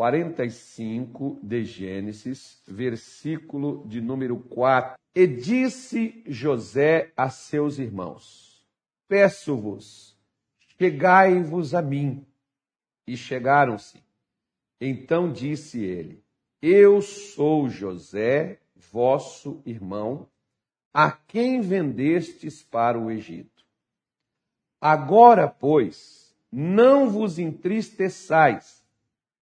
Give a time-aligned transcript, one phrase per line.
[0.00, 4.98] 45 de Gênesis, versículo de número 4.
[5.14, 8.66] E disse José a seus irmãos:
[9.06, 10.18] Peço-vos,
[10.78, 12.26] chegai-vos a mim.
[13.06, 14.02] E chegaram-se.
[14.80, 16.24] Então disse ele:
[16.62, 20.26] Eu sou José, vosso irmão,
[20.94, 23.66] a quem vendestes para o Egito.
[24.80, 28.79] Agora, pois, não vos entristeçais,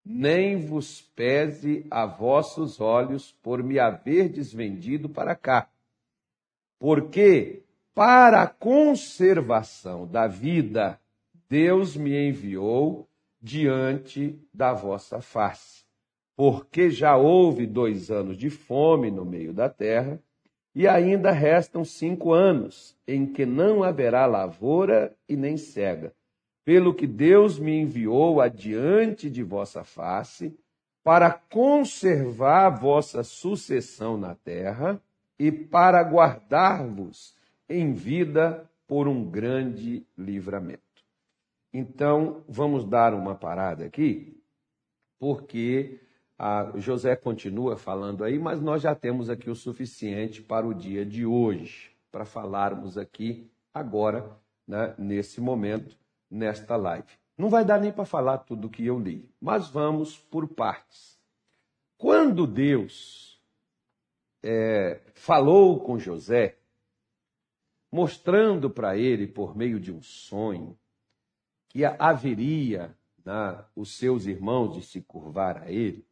[0.10, 5.70] nem vos pese a vossos olhos por me haverdes vendido para cá.
[6.80, 11.00] Porque, para a conservação da vida,
[11.50, 13.08] Deus me enviou
[13.42, 15.84] diante da vossa face.
[16.36, 20.22] Porque já houve dois anos de fome no meio da terra,
[20.74, 26.14] e ainda restam cinco anos em que não haverá lavoura e nem cega.
[26.68, 30.54] Pelo que Deus me enviou adiante de vossa face,
[31.02, 35.02] para conservar vossa sucessão na terra
[35.40, 37.34] e para guardar-vos
[37.70, 40.82] em vida por um grande livramento.
[41.74, 44.38] Então, vamos dar uma parada aqui,
[45.18, 46.02] porque
[46.38, 51.06] a José continua falando aí, mas nós já temos aqui o suficiente para o dia
[51.06, 54.30] de hoje, para falarmos aqui agora,
[54.68, 55.98] né, nesse momento,
[56.30, 57.08] nesta live.
[57.38, 61.20] Não vai dar nem para falar tudo o que eu li, mas vamos por partes.
[61.98, 63.42] Quando Deus
[64.44, 66.58] é, falou com José,
[67.92, 70.78] mostrando para ele, por meio de um sonho,
[71.70, 76.06] que haveria né, os seus irmãos de se curvar a ele.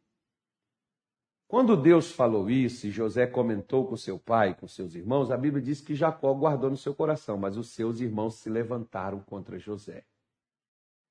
[1.48, 5.62] Quando Deus falou isso e José comentou com seu pai, com seus irmãos, a Bíblia
[5.62, 10.04] diz que Jacó guardou no seu coração, mas os seus irmãos se levantaram contra José.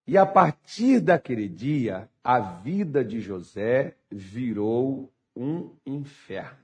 [0.05, 6.59] E a partir daquele dia, a vida de José virou um inferno.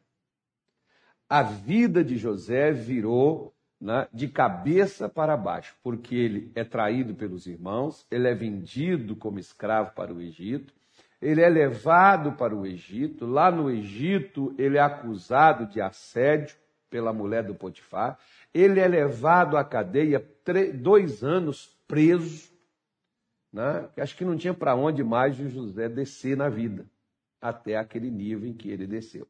[1.30, 7.48] A vida de José virou né, de cabeça para baixo, porque ele é traído pelos
[7.48, 10.74] irmãos, ele é vendido como escravo para o Egito,
[11.22, 16.56] ele é levado para o Egito, lá no Egito ele é acusado de assédio
[16.90, 18.18] pela mulher do Potifar,
[18.54, 20.26] ele é levado à cadeia
[20.82, 22.52] dois anos preso,
[23.54, 23.88] né?
[23.98, 26.86] acho que não tinha para onde mais o José descer na vida,
[27.40, 29.28] até aquele nível em que ele desceu.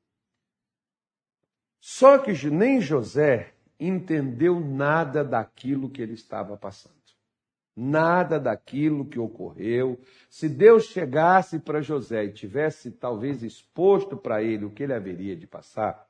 [1.80, 7.01] Só que nem José entendeu nada daquilo que ele estava passando.
[7.76, 10.00] Nada daquilo que ocorreu.
[10.30, 15.36] Se Deus chegasse para José e tivesse talvez exposto para ele o que ele haveria
[15.36, 16.06] de passar,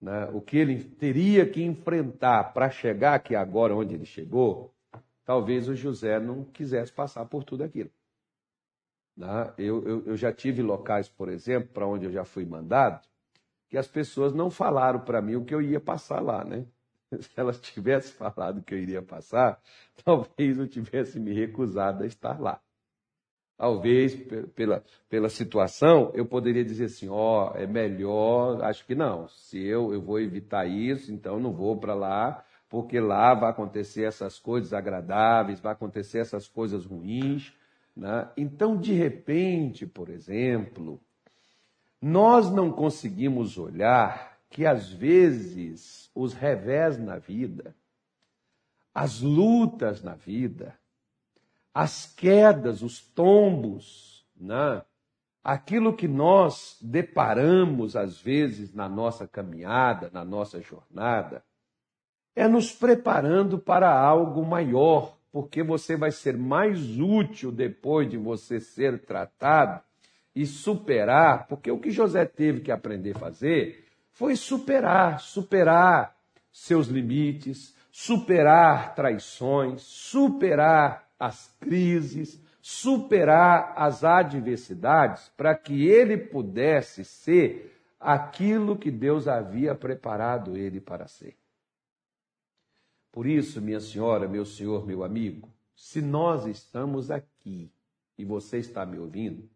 [0.00, 4.74] né, o que ele teria que enfrentar para chegar aqui agora onde ele chegou,
[5.24, 7.90] talvez o José não quisesse passar por tudo aquilo.
[9.16, 9.54] Né?
[9.56, 13.06] Eu, eu, eu já tive locais, por exemplo, para onde eu já fui mandado,
[13.68, 16.66] que as pessoas não falaram para mim o que eu ia passar lá, né?
[17.22, 19.60] Se elas tivessem falado que eu iria passar,
[20.04, 22.60] talvez eu tivesse me recusado a estar lá.
[23.56, 24.16] Talvez,
[24.54, 29.28] pela, pela situação, eu poderia dizer assim: ó, oh, é melhor, acho que não.
[29.28, 34.04] Se eu, eu vou evitar isso, então não vou para lá, porque lá vai acontecer
[34.04, 37.54] essas coisas agradáveis, vai acontecer essas coisas ruins.
[37.96, 38.28] Né?
[38.36, 41.00] Então, de repente, por exemplo,
[42.02, 47.74] nós não conseguimos olhar que às vezes os revés na vida,
[48.94, 50.78] as lutas na vida,
[51.74, 54.80] as quedas, os tombos, né?
[55.42, 61.44] aquilo que nós deparamos às vezes na nossa caminhada, na nossa jornada,
[62.36, 68.60] é nos preparando para algo maior, porque você vai ser mais útil depois de você
[68.60, 69.82] ser tratado
[70.32, 73.83] e superar, porque o que José teve que aprender a fazer
[74.14, 76.16] foi superar, superar
[76.50, 87.76] seus limites, superar traições, superar as crises, superar as adversidades, para que ele pudesse ser
[87.98, 91.36] aquilo que Deus havia preparado ele para ser.
[93.10, 97.70] Por isso, minha senhora, meu senhor, meu amigo, se nós estamos aqui
[98.16, 99.48] e você está me ouvindo,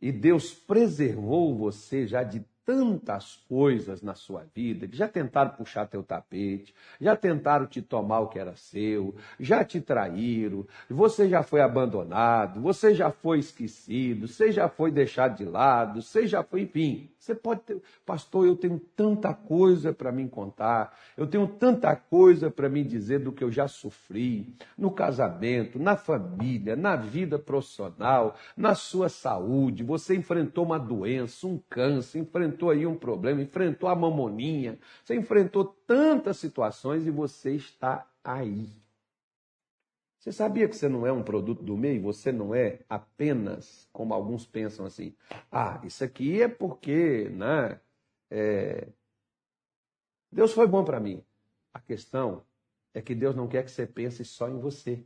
[0.00, 5.86] e Deus preservou você já de tantas coisas na sua vida que já tentaram puxar
[5.86, 11.42] teu tapete, já tentaram te tomar o que era seu, já te traíram, você já
[11.42, 16.62] foi abandonado, você já foi esquecido, você já foi deixado de lado, você já foi,
[16.62, 17.10] enfim.
[17.18, 22.50] Você pode ter, pastor, eu tenho tanta coisa para me contar, eu tenho tanta coisa
[22.50, 28.36] para me dizer do que eu já sofri no casamento, na família, na vida profissional,
[28.54, 29.82] na sua saúde.
[29.82, 35.64] Você enfrentou uma doença, um câncer, enfrentou aí um problema, enfrentou a mamoninha, você enfrentou
[35.86, 38.68] tantas situações e você está aí.
[40.18, 42.00] Você sabia que você não é um produto do meio?
[42.04, 45.14] Você não é apenas, como alguns pensam assim,
[45.52, 47.78] ah, isso aqui é porque, né?
[48.30, 48.88] É...
[50.32, 51.22] Deus foi bom para mim.
[51.74, 52.42] A questão
[52.94, 55.04] é que Deus não quer que você pense só em você.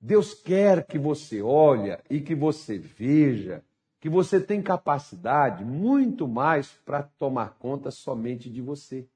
[0.00, 3.64] Deus quer que você olhe e que você veja
[4.00, 9.06] que você tem capacidade muito mais para tomar conta somente de você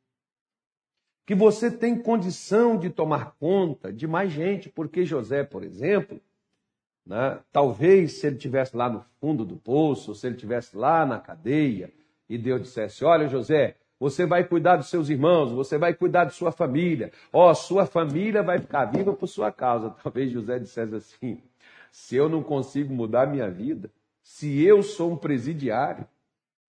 [1.24, 6.20] que você tem condição de tomar conta de mais gente, porque José, por exemplo,
[7.06, 11.18] né, talvez se ele tivesse lá no fundo do poço, se ele tivesse lá na
[11.18, 11.92] cadeia,
[12.28, 16.34] e Deus dissesse: Olha, José, você vai cuidar dos seus irmãos, você vai cuidar de
[16.34, 19.90] sua família, ó, oh, sua família vai ficar viva por sua causa.
[20.02, 21.42] Talvez José dissesse assim:
[21.90, 23.90] se eu não consigo mudar minha vida,
[24.22, 26.06] se eu sou um presidiário,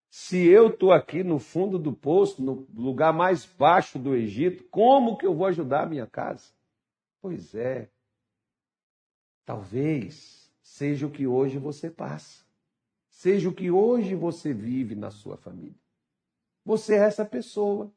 [0.09, 5.17] se eu estou aqui no fundo do poço, no lugar mais baixo do Egito, como
[5.17, 6.51] que eu vou ajudar a minha casa?
[7.21, 7.89] Pois é.
[9.45, 12.43] Talvez seja o que hoje você passa.
[13.09, 15.75] Seja o que hoje você vive na sua família.
[16.65, 17.91] Você é essa pessoa.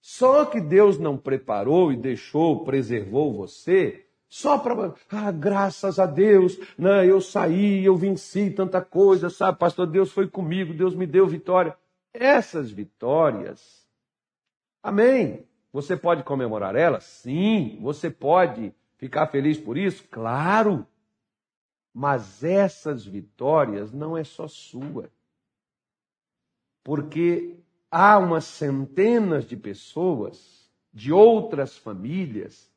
[0.00, 6.56] Só que Deus não preparou e deixou, preservou você só para, ah, graças a Deus,
[6.78, 11.26] né, eu saí, eu venci tanta coisa, sabe, pastor, Deus foi comigo, Deus me deu
[11.26, 11.76] vitória.
[12.14, 13.84] Essas vitórias,
[14.80, 15.44] amém.
[15.72, 17.04] Você pode comemorar elas?
[17.04, 17.78] Sim.
[17.82, 20.04] Você pode ficar feliz por isso?
[20.08, 20.86] Claro.
[21.92, 25.10] Mas essas vitórias não é só sua.
[26.84, 27.56] Porque
[27.90, 32.69] há umas centenas de pessoas de outras famílias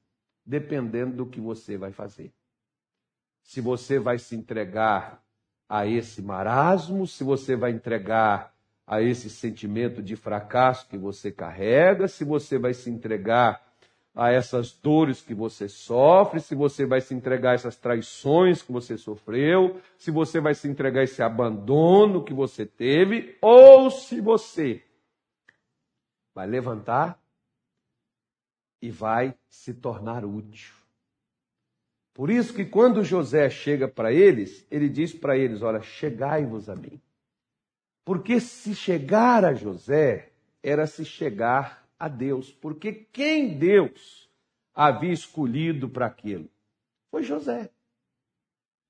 [0.45, 2.33] dependendo do que você vai fazer.
[3.41, 5.21] Se você vai se entregar
[5.67, 8.53] a esse marasmo, se você vai entregar
[8.85, 13.61] a esse sentimento de fracasso que você carrega, se você vai se entregar
[14.15, 18.71] a essas dores que você sofre, se você vai se entregar a essas traições que
[18.71, 24.21] você sofreu, se você vai se entregar a esse abandono que você teve, ou se
[24.21, 24.83] você
[26.35, 27.22] vai levantar
[28.83, 30.73] e vai se tornar útil.
[32.13, 36.75] Por isso que quando José chega para eles, ele diz para eles: Olha, chegai-vos a
[36.75, 37.01] mim.
[38.03, 42.51] Porque se chegar a José, era se chegar a Deus.
[42.51, 44.29] Porque quem Deus
[44.75, 46.49] havia escolhido para aquilo?
[47.09, 47.69] Foi José.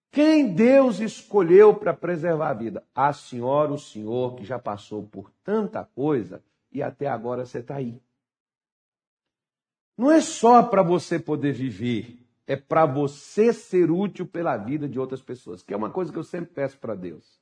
[0.10, 2.84] Quem Deus escolheu para preservar a vida?
[2.96, 7.76] A senhora, o senhor, que já passou por tanta coisa e até agora você está
[7.76, 8.02] aí.
[9.98, 12.18] Não é só para você poder viver,
[12.48, 16.18] é para você ser útil pela vida de outras pessoas, que é uma coisa que
[16.18, 17.40] eu sempre peço para Deus.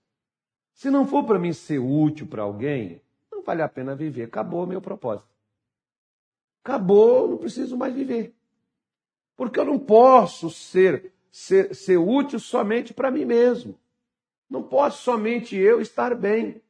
[0.74, 3.02] Se não for para mim ser útil para alguém,
[3.32, 4.24] não vale a pena viver.
[4.24, 5.30] Acabou o meu propósito.
[6.64, 8.36] Acabou, não preciso mais viver.
[9.36, 13.80] Porque eu não posso ser, ser, ser útil somente para mim mesmo.
[14.50, 16.62] Não posso somente eu estar bem.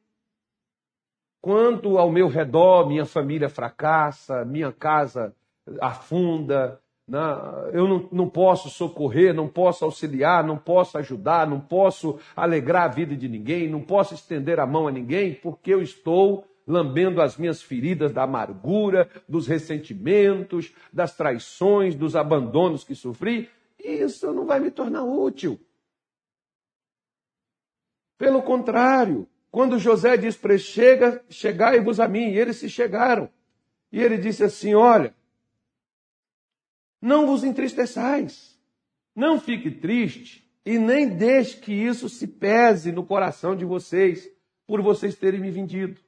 [1.40, 5.34] Quando ao meu redor minha família fracassa, minha casa
[5.80, 7.20] afunda, né?
[7.72, 12.94] eu não, não posso socorrer, não posso auxiliar, não posso ajudar, não posso alegrar a
[12.94, 17.36] vida de ninguém, não posso estender a mão a ninguém, porque eu estou lambendo as
[17.36, 24.60] minhas feridas da amargura, dos ressentimentos, das traições, dos abandonos que sofri, isso não vai
[24.60, 25.58] me tornar útil.
[28.16, 33.28] Pelo contrário, quando José diz para chega, chegai-vos a mim, e eles se chegaram.
[33.90, 35.14] E ele disse assim: Olha,
[37.02, 38.56] não vos entristeçais.
[39.14, 44.30] Não fique triste e nem deixe que isso se pese no coração de vocês
[44.66, 46.00] por vocês terem me vendido.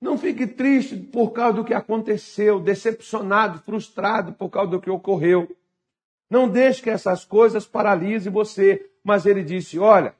[0.00, 5.54] Não fique triste por causa do que aconteceu, decepcionado, frustrado por causa do que ocorreu.
[6.30, 8.88] Não deixe que essas coisas paralisem você.
[9.02, 10.14] Mas ele disse: Olha,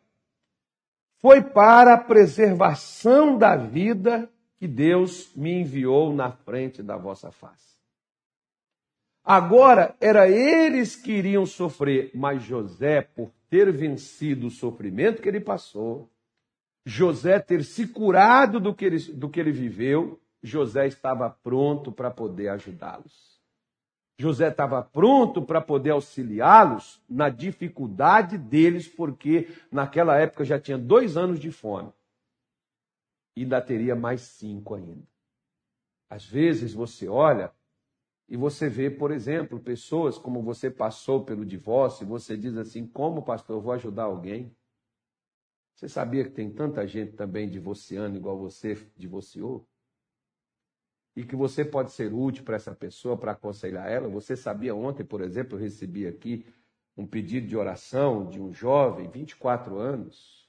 [1.19, 4.29] foi para a preservação da vida
[4.59, 7.80] que Deus me enviou na frente da vossa face.
[9.25, 15.41] Agora era eles que iriam sofrer, mas José, por ter vencido o sofrimento que ele
[15.41, 16.11] passou,
[16.85, 22.11] José ter se curado do que ele, do que ele viveu, José estava pronto para
[22.11, 23.39] poder ajudá-los.
[24.19, 31.17] José estava pronto para poder auxiliá-los na dificuldade deles, porque naquela época já tinha dois
[31.17, 31.93] anos de fome.
[33.37, 35.07] E ainda teria mais cinco ainda.
[36.09, 37.51] Às vezes você olha
[38.31, 42.87] e você vê, por exemplo, pessoas como você passou pelo divórcio, e você diz assim:
[42.87, 44.55] como pastor, vou ajudar alguém?
[45.75, 49.67] Você sabia que tem tanta gente também divorciando igual você divorciou?
[51.17, 54.09] E que você pode ser útil para essa pessoa, para aconselhar ela?
[54.09, 56.47] Você sabia ontem, por exemplo, eu recebi aqui
[56.97, 60.40] um pedido de oração de um jovem, 24 anos,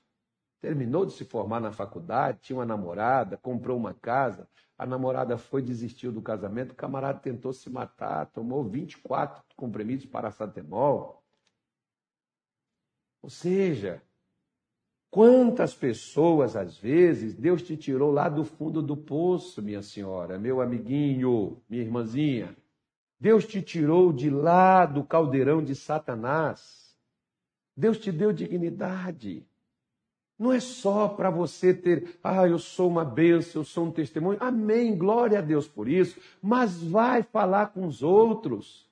[0.61, 5.61] terminou de se formar na faculdade, tinha uma namorada, comprou uma casa, a namorada foi,
[5.61, 11.23] desistiu do casamento, o camarada tentou se matar, tomou 24 comprimidos de paracetamol.
[13.21, 14.01] Ou seja,
[15.11, 20.61] Quantas pessoas, às vezes, Deus te tirou lá do fundo do poço, minha senhora, meu
[20.61, 22.55] amiguinho, minha irmãzinha.
[23.19, 26.97] Deus te tirou de lá do caldeirão de Satanás.
[27.75, 29.45] Deus te deu dignidade.
[30.41, 34.39] Não é só para você ter, ah, eu sou uma bênção, eu sou um testemunho.
[34.39, 36.19] Amém, glória a Deus por isso.
[36.41, 38.89] Mas vai falar com os outros.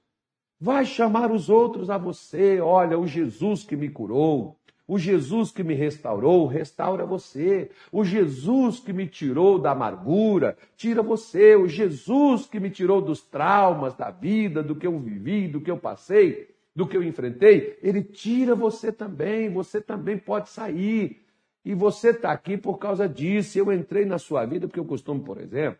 [0.61, 2.61] Vai chamar os outros a você.
[2.61, 7.71] Olha, o Jesus que me curou, o Jesus que me restaurou, restaura você.
[7.91, 11.55] O Jesus que me tirou da amargura, tira você.
[11.55, 15.71] O Jesus que me tirou dos traumas da vida, do que eu vivi, do que
[15.71, 19.51] eu passei, do que eu enfrentei, ele tira você também.
[19.51, 21.27] Você também pode sair.
[21.63, 23.57] E você está aqui por causa disso.
[23.57, 25.79] Eu entrei na sua vida porque eu costumo, por exemplo,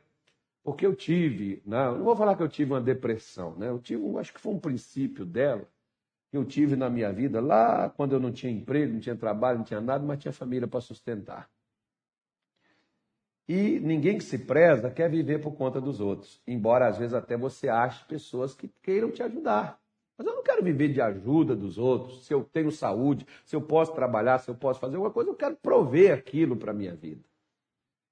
[0.64, 3.70] porque eu tive, não, não vou falar que eu tive uma depressão, né?
[3.70, 5.68] Eu tive, acho que foi um princípio dela
[6.30, 9.60] que eu tive na minha vida lá quando eu não tinha emprego, não tinha trabalho,
[9.60, 11.50] não tinha nada, mas tinha família para sustentar.
[13.48, 17.36] E ninguém que se preza quer viver por conta dos outros, embora às vezes até
[17.36, 19.82] você ache pessoas que queiram te ajudar.
[20.20, 22.26] Mas eu não quero viver de ajuda dos outros.
[22.26, 25.36] Se eu tenho saúde, se eu posso trabalhar, se eu posso fazer alguma coisa, eu
[25.36, 27.24] quero prover aquilo para a minha vida.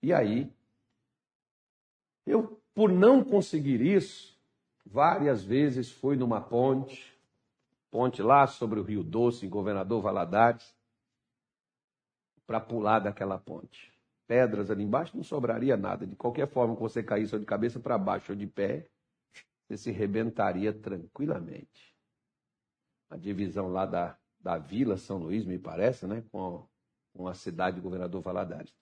[0.01, 0.49] E aí,
[2.25, 4.39] eu, por não conseguir isso,
[4.85, 7.13] várias vezes fui numa ponte,
[7.91, 10.73] ponte lá sobre o Rio Doce, em Governador Valadares,
[12.45, 13.93] para pular daquela ponte.
[14.25, 16.07] Pedras ali embaixo não sobraria nada.
[16.07, 18.87] De qualquer forma que você caísse ou de cabeça para baixo ou de pé,
[19.67, 21.96] você se rebentaria tranquilamente.
[23.09, 26.23] A divisão lá da, da Vila São Luís, me parece, né?
[26.31, 26.67] com,
[27.13, 28.73] com a cidade de Governador Valadares.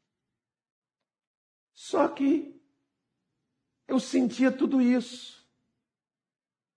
[1.74, 2.60] Só que
[3.88, 5.46] eu sentia tudo isso.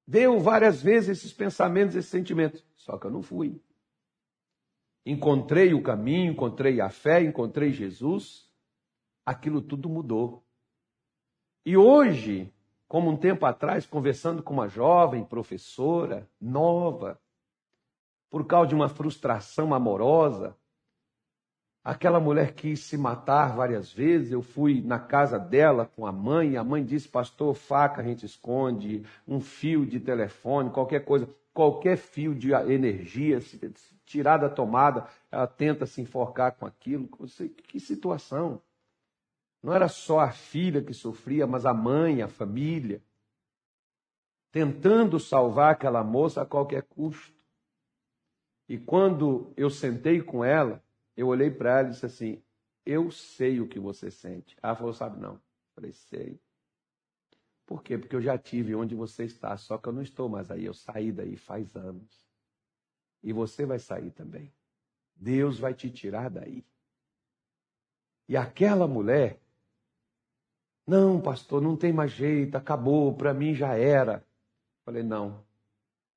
[0.07, 2.65] Deu várias vezes esses pensamentos, esses sentimentos.
[2.77, 3.63] Só que eu não fui.
[5.05, 8.51] Encontrei o caminho, encontrei a fé, encontrei Jesus.
[9.25, 10.45] Aquilo tudo mudou.
[11.65, 12.53] E hoje,
[12.87, 17.21] como um tempo atrás, conversando com uma jovem professora nova,
[18.31, 20.57] por causa de uma frustração amorosa,
[21.89, 24.31] Aquela mulher quis se matar várias vezes.
[24.31, 26.59] Eu fui na casa dela com a mãe.
[26.59, 31.97] A mãe disse: Pastor, faca a gente esconde, um fio de telefone, qualquer coisa, qualquer
[31.97, 33.39] fio de energia,
[34.05, 37.09] tirar da tomada, ela tenta se enforcar com aquilo.
[37.67, 38.61] Que situação!
[39.63, 43.03] Não era só a filha que sofria, mas a mãe, a família,
[44.53, 47.38] tentando salvar aquela moça a qualquer custo.
[48.69, 50.83] E quando eu sentei com ela,
[51.17, 52.43] eu olhei para ela e disse assim:
[52.85, 54.57] Eu sei o que você sente.
[54.63, 55.35] Ela falou: Sabe não?
[55.35, 55.41] Eu
[55.75, 56.41] falei: Sei.
[57.65, 57.99] Por quê?
[57.99, 60.65] Porque eu já tive onde você está, só que eu não estou mais aí.
[60.65, 62.27] Eu saí daí faz anos.
[63.23, 64.53] E você vai sair também.
[65.15, 66.65] Deus vai te tirar daí.
[68.29, 69.41] E aquela mulher,
[70.87, 74.25] não, pastor, não tem mais jeito, acabou, para mim já era.
[74.85, 75.45] Falei, não.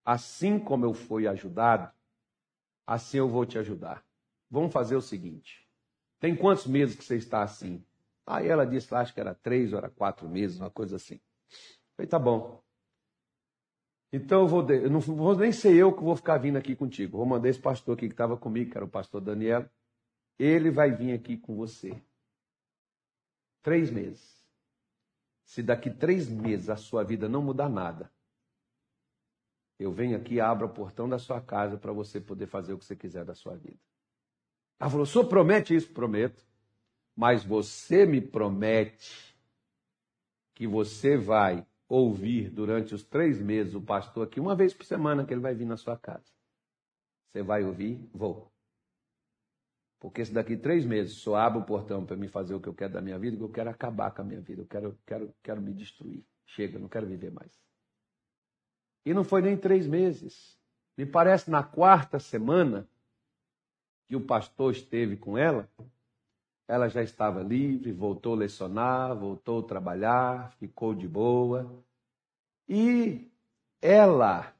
[0.05, 1.91] Assim como eu fui ajudado,
[2.93, 4.03] assim eu vou te ajudar.
[4.49, 5.67] Vamos fazer o seguinte:
[6.19, 7.83] tem quantos meses que você está assim?
[8.25, 11.19] Aí ela disse, acho que era três ou era quatro meses, uma coisa assim.
[11.95, 12.63] falei, tá bom.
[14.13, 17.17] Então eu vou, eu não vou nem ser eu que vou ficar vindo aqui contigo.
[17.17, 19.69] Vou mandar esse pastor aqui que estava comigo, que era o pastor Daniel.
[20.37, 22.01] Ele vai vir aqui com você.
[23.61, 24.41] Três meses.
[25.45, 28.11] Se daqui três meses a sua vida não mudar nada,
[29.83, 32.77] eu venho aqui e abro o portão da sua casa para você poder fazer o
[32.77, 33.79] que você quiser da sua vida.
[34.79, 35.91] Ela falou: o senhor promete isso?
[35.91, 36.45] Prometo.
[37.15, 39.35] Mas você me promete
[40.53, 45.25] que você vai ouvir durante os três meses o pastor aqui, uma vez por semana
[45.25, 46.31] que ele vai vir na sua casa.
[47.31, 48.09] Você vai ouvir?
[48.13, 48.51] Vou.
[49.99, 52.73] Porque se daqui três meses só abre o portão para me fazer o que eu
[52.73, 55.61] quero da minha vida, eu quero acabar com a minha vida, eu quero, quero, quero
[55.61, 56.25] me destruir.
[56.45, 57.70] Chega, não quero viver mais.
[59.05, 60.57] E não foi nem três meses.
[60.97, 62.87] Me parece na quarta semana
[64.07, 65.69] que o pastor esteve com ela,
[66.67, 71.69] ela já estava livre, voltou a lecionar, voltou a trabalhar, ficou de boa.
[72.67, 73.29] E
[73.81, 74.53] ela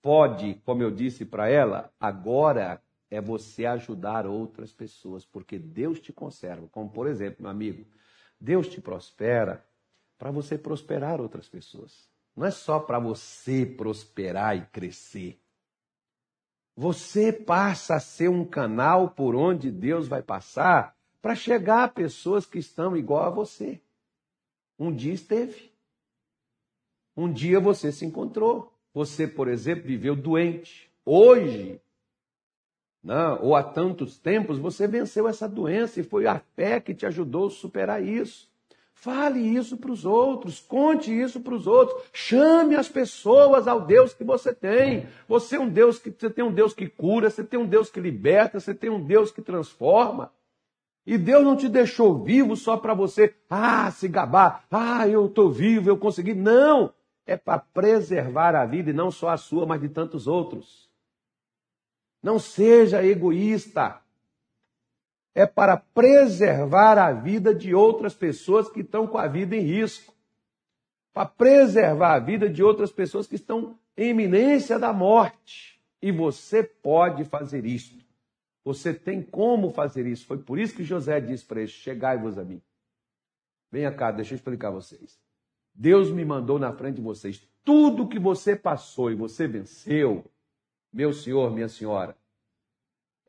[0.00, 6.12] pode, como eu disse para ela, agora é você ajudar outras pessoas, porque Deus te
[6.12, 6.66] conserva.
[6.68, 7.86] Como, por exemplo, meu amigo,
[8.40, 9.64] Deus te prospera
[10.18, 12.11] para você prosperar outras pessoas.
[12.34, 15.38] Não é só para você prosperar e crescer.
[16.74, 22.46] Você passa a ser um canal por onde Deus vai passar para chegar a pessoas
[22.46, 23.80] que estão igual a você.
[24.78, 25.70] Um dia esteve.
[27.16, 28.72] Um dia você se encontrou.
[28.94, 30.90] Você, por exemplo, viveu doente.
[31.04, 31.80] Hoje
[33.02, 33.40] não, né?
[33.42, 37.48] ou há tantos tempos, você venceu essa doença e foi a fé que te ajudou
[37.48, 38.48] a superar isso.
[39.02, 44.14] Fale isso para os outros, conte isso para os outros, chame as pessoas ao Deus
[44.14, 45.08] que você tem.
[45.26, 47.90] Você é um Deus que você tem um Deus que cura, você tem um Deus
[47.90, 50.32] que liberta, você tem um Deus que transforma.
[51.04, 55.50] E Deus não te deixou vivo só para você, ah, se gabar, ah, eu estou
[55.50, 56.32] vivo, eu consegui.
[56.32, 56.94] Não!
[57.26, 60.88] É para preservar a vida e não só a sua, mas de tantos outros.
[62.22, 64.00] Não seja egoísta.
[65.34, 70.12] É para preservar a vida de outras pessoas que estão com a vida em risco.
[71.12, 75.80] Para preservar a vida de outras pessoas que estão em iminência da morte.
[76.00, 77.96] E você pode fazer isso.
[78.64, 80.26] Você tem como fazer isso.
[80.26, 82.60] Foi por isso que José disse para eles: Chegai-vos a mim.
[83.70, 85.18] Venha cá, deixa eu explicar a vocês.
[85.74, 87.42] Deus me mandou na frente de vocês.
[87.64, 90.24] Tudo que você passou e você venceu,
[90.92, 92.16] meu senhor, minha senhora,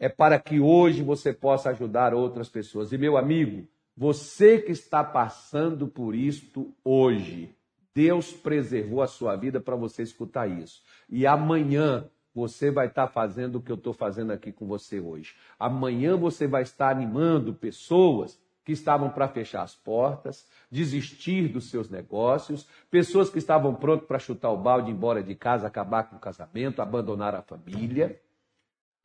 [0.03, 2.91] é para que hoje você possa ajudar outras pessoas.
[2.91, 7.55] E meu amigo, você que está passando por isto hoje,
[7.95, 10.81] Deus preservou a sua vida para você escutar isso.
[11.10, 12.03] E amanhã
[12.36, 15.36] você vai estar fazendo o que eu estou fazendo aqui com você hoje.
[15.57, 21.89] Amanhã você vai estar animando pessoas que estavam para fechar as portas, desistir dos seus
[21.89, 26.19] negócios, pessoas que estavam prontas para chutar o balde, embora de casa, acabar com o
[26.19, 28.19] casamento, abandonar a família.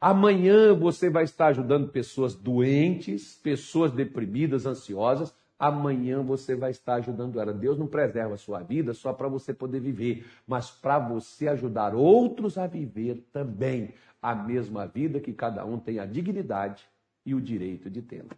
[0.01, 5.35] Amanhã você vai estar ajudando pessoas doentes, pessoas deprimidas, ansiosas.
[5.59, 7.53] Amanhã você vai estar ajudando ela.
[7.53, 11.97] Deus não preserva a sua vida só para você poder viver, mas para você ajudar
[11.97, 13.93] outros a viver também
[14.23, 16.85] a mesma vida que cada um tem a dignidade
[17.27, 18.37] e o direito de tê-la.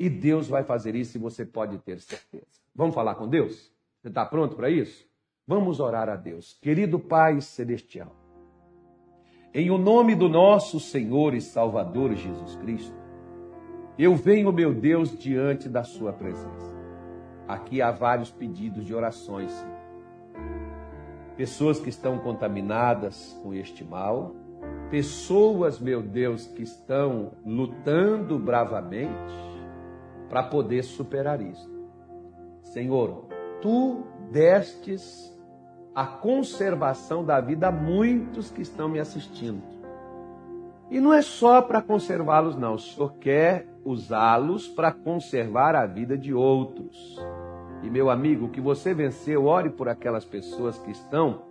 [0.00, 2.60] E Deus vai fazer isso e você pode ter certeza.
[2.74, 3.70] Vamos falar com Deus?
[4.00, 5.06] Você está pronto para isso?
[5.46, 6.58] Vamos orar a Deus.
[6.60, 8.14] Querido Pai Celestial,
[9.58, 12.94] em o nome do nosso Senhor e Salvador Jesus Cristo,
[13.98, 16.78] eu venho, meu Deus, diante da Sua presença.
[17.48, 19.78] Aqui há vários pedidos de orações, Senhor.
[21.36, 24.32] Pessoas que estão contaminadas com este mal,
[24.92, 29.34] pessoas, meu Deus, que estão lutando bravamente
[30.28, 31.68] para poder superar isso.
[32.62, 33.24] Senhor,
[33.60, 35.36] tu destes
[35.98, 39.60] a conservação da vida a muitos que estão me assistindo.
[40.88, 42.74] E não é só para conservá-los, não.
[42.74, 47.20] O Senhor quer usá-los para conservar a vida de outros.
[47.82, 51.42] E meu amigo, que você venceu, ore por aquelas pessoas que estão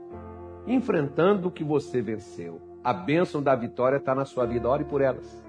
[0.66, 2.62] enfrentando o que você venceu.
[2.82, 5.46] A bênção da vitória está na sua vida, ore por elas.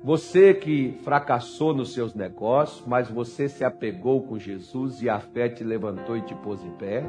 [0.00, 5.48] Você que fracassou nos seus negócios, mas você se apegou com Jesus e a fé
[5.48, 7.04] te levantou e te pôs em pé.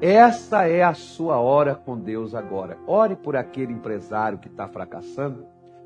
[0.00, 2.78] Essa é a sua hora com Deus agora.
[2.86, 5.44] Ore por aquele empresário que está fracassando,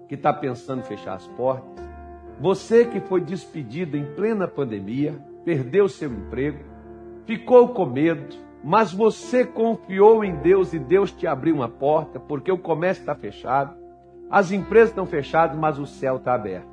[0.08, 1.84] que está pensando em fechar as portas.
[2.40, 6.60] Você que foi despedido em plena pandemia, perdeu seu emprego,
[7.26, 12.52] ficou com medo, mas você confiou em Deus e Deus te abriu uma porta, porque
[12.52, 13.76] o comércio está fechado.
[14.30, 16.68] As empresas estão fechadas, mas o céu está aberto.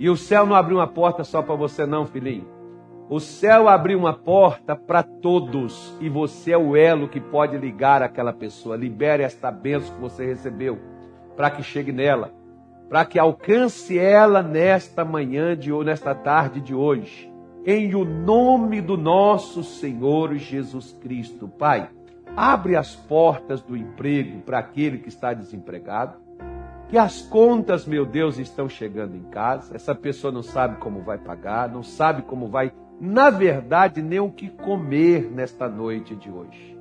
[0.00, 2.55] E o céu não abriu uma porta só para você, não, filhinho.
[3.08, 8.02] O céu abriu uma porta para todos e você é o elo que pode ligar
[8.02, 8.76] aquela pessoa.
[8.76, 10.76] Libere esta bênção que você recebeu
[11.36, 12.32] para que chegue nela,
[12.88, 17.32] para que alcance ela nesta manhã de ou nesta tarde de hoje.
[17.64, 21.88] Em o nome do nosso Senhor Jesus Cristo, Pai,
[22.36, 26.26] abre as portas do emprego para aquele que está desempregado
[26.88, 31.18] que as contas, meu Deus, estão chegando em casa, essa pessoa não sabe como vai
[31.18, 36.78] pagar, não sabe como vai, na verdade, nem o que comer nesta noite de hoje.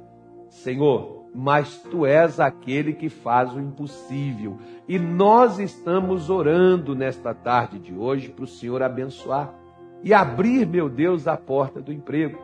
[0.49, 4.57] Senhor, mas tu és aquele que faz o impossível.
[4.87, 9.53] E nós estamos orando nesta tarde de hoje para o Senhor abençoar
[10.01, 12.39] e abrir, meu Deus, a porta do emprego.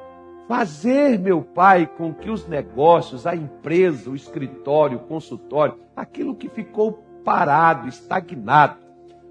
[0.47, 6.49] Fazer, meu Pai, com que os negócios, a empresa, o escritório, o consultório, aquilo que
[6.49, 8.77] ficou parado, estagnado,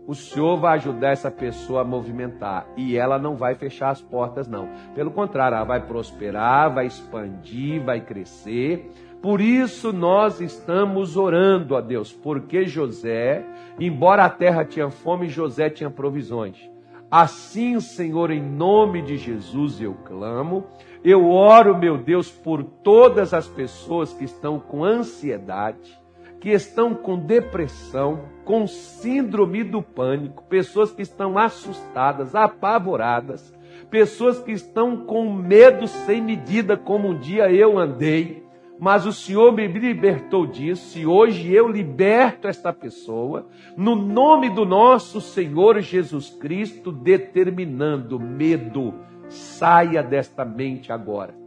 [0.07, 4.49] o Senhor vai ajudar essa pessoa a movimentar e ela não vai fechar as portas,
[4.49, 4.69] não.
[4.95, 8.91] Pelo contrário, ela vai prosperar, vai expandir, vai crescer.
[9.23, 13.45] Por isso nós estamos orando a Deus, porque José,
[13.79, 16.71] embora a terra tinha fome, José tinha provisões.
[17.11, 20.65] Assim, Senhor, em nome de Jesus eu clamo.
[21.05, 26.00] Eu oro, meu Deus, por todas as pessoas que estão com ansiedade,
[26.41, 33.55] que estão com depressão, com síndrome do pânico, pessoas que estão assustadas, apavoradas,
[33.91, 38.43] pessoas que estão com medo sem medida, como um dia eu andei,
[38.79, 44.65] mas o Senhor me libertou disso e hoje eu liberto esta pessoa, no nome do
[44.65, 48.95] nosso Senhor Jesus Cristo, determinando medo,
[49.29, 51.40] saia desta mente agora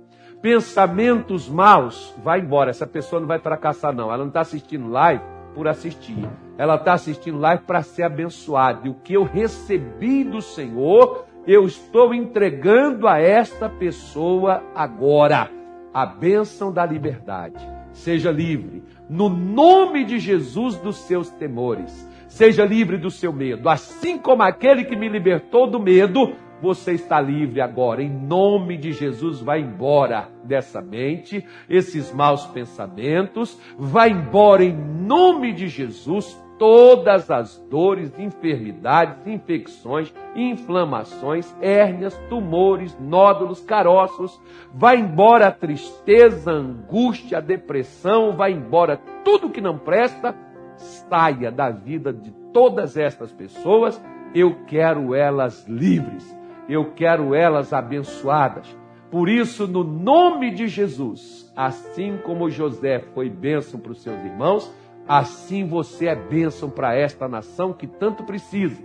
[0.43, 2.69] pensamentos maus, vai embora.
[2.69, 4.09] Essa pessoa não vai fracassar, não.
[4.09, 5.23] Ela não está assistindo live
[5.55, 6.29] por assistir.
[6.57, 8.85] Ela está assistindo live para ser abençoada.
[8.85, 15.49] E o que eu recebi do Senhor, eu estou entregando a esta pessoa agora.
[15.93, 17.65] A bênção da liberdade.
[17.93, 18.83] Seja livre.
[19.09, 22.11] No nome de Jesus dos seus temores.
[22.27, 23.69] Seja livre do seu medo.
[23.69, 28.03] Assim como aquele que me libertou do medo, você está livre agora.
[28.03, 35.53] Em nome de Jesus, vai embora dessa mente, esses maus pensamentos, vai embora em nome
[35.53, 44.39] de Jesus todas as dores, enfermidades, infecções, inflamações, hérnias, tumores, nódulos, caroços.
[44.73, 50.35] Vai embora a tristeza, a angústia, a depressão, vai embora tudo que não presta.
[50.75, 54.01] Saia da vida de todas estas pessoas.
[54.33, 58.82] Eu quero elas livres eu quero elas abençoadas.
[59.13, 64.73] Por isso, no nome de Jesus, assim como José foi bênção para os seus irmãos,
[65.07, 68.81] assim você é bênção para esta nação que tanto precisa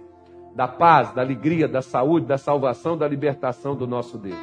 [0.54, 4.36] da paz, da alegria, da saúde, da salvação, da libertação do nosso Deus.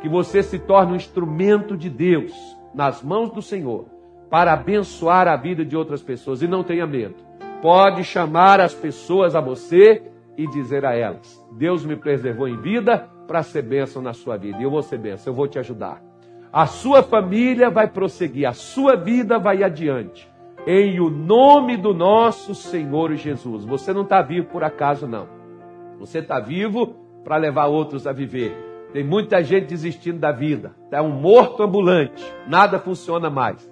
[0.00, 2.32] Que você se torne um instrumento de Deus
[2.72, 3.86] nas mãos do Senhor
[4.30, 7.16] para abençoar a vida de outras pessoas e não tenha medo.
[7.60, 10.04] Pode chamar as pessoas a você
[10.38, 14.58] e dizer a elas: Deus me preservou em vida para ser bênção na sua vida.
[14.58, 16.02] E eu vou ser bênção, eu vou te ajudar.
[16.52, 20.28] A sua família vai prosseguir, a sua vida vai adiante.
[20.66, 23.64] Em o nome do nosso Senhor Jesus.
[23.64, 25.28] Você não está vivo por acaso, não.
[25.98, 28.56] Você está vivo para levar outros a viver.
[28.92, 30.74] Tem muita gente desistindo da vida.
[30.90, 32.24] É um morto ambulante.
[32.48, 33.70] Nada funciona mais.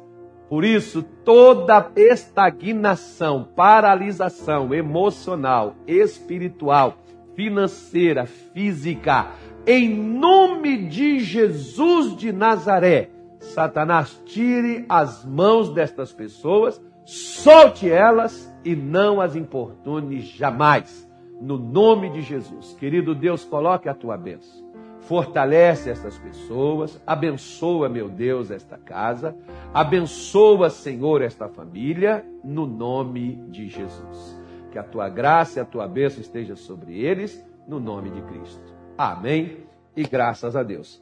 [0.49, 6.97] Por isso, toda estagnação, paralisação emocional, espiritual,
[7.35, 9.33] financeira, física,
[9.67, 18.75] em nome de Jesus de Nazaré, Satanás tire as mãos destas pessoas, solte elas e
[18.75, 21.09] não as importune jamais.
[21.41, 22.77] No nome de Jesus.
[22.79, 24.65] Querido Deus, coloque a tua bênção
[25.05, 29.37] fortalece essas pessoas, abençoa, meu Deus, esta casa,
[29.73, 34.44] abençoa, Senhor, esta família, no nome de Jesus.
[34.75, 38.75] Que a tua graça e a tua bênção esteja sobre eles, no nome de Cristo.
[38.99, 39.59] Amém
[39.97, 41.01] e graças a Deus.